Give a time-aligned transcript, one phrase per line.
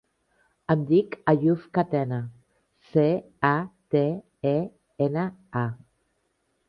[0.73, 2.19] Em dic Àyoub Catena:
[2.93, 3.05] ce,
[3.53, 3.55] a,
[3.97, 4.03] te,
[4.55, 4.59] e,
[5.09, 5.27] ena,
[5.67, 5.67] a.